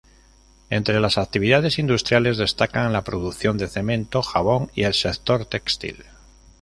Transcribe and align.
Entre 0.71 0.99
las 0.99 1.19
actividades 1.19 1.77
industriales 1.77 2.37
destacan 2.39 2.91
la 2.91 3.03
producción 3.03 3.59
de 3.59 3.67
cemento, 3.67 4.23
jabón 4.23 4.71
y 4.73 4.81
el 4.85 4.95
sector 4.95 5.45
textil. 5.45 6.05